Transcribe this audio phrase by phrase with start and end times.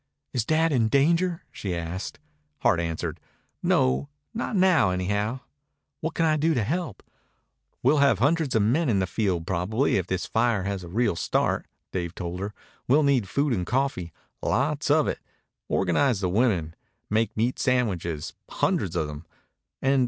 [0.33, 2.17] "Is Dad in danger?" she asked.
[2.61, 3.19] Hart answered.
[3.61, 5.41] "No not now, anyhow."
[5.99, 7.03] "What can I do to help?"
[7.83, 11.15] "We'll have hundreds of men in the field probably, if this fire has a real
[11.15, 12.51] start," Dave told her.
[12.87, 14.11] "We'll need food and coffee
[14.41, 15.19] lots of it.
[15.67, 16.75] Organize the women.
[17.11, 19.27] Make meat sandwiches hundreds of them.